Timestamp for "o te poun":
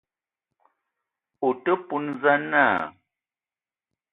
1.47-2.05